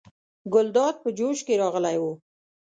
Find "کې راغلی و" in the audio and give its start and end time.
1.47-2.03